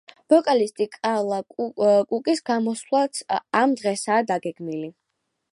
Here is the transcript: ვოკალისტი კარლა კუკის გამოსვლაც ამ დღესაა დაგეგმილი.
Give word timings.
ვოკალისტი 0.33 0.87
კარლა 0.95 1.37
კუკის 2.13 2.43
გამოსვლაც 2.51 3.23
ამ 3.63 3.79
დღესაა 3.83 4.29
დაგეგმილი. 4.33 4.93